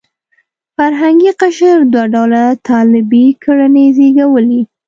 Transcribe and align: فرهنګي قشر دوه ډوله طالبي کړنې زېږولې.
فرهنګي 0.75 1.31
قشر 1.41 1.77
دوه 1.93 2.05
ډوله 2.13 2.43
طالبي 2.67 3.25
کړنې 3.43 3.85
زېږولې. 3.97 4.61